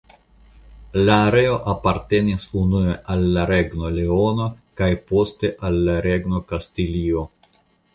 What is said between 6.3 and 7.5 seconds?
Kastilio.